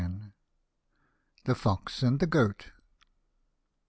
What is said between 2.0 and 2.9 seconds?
AND THE GOAT.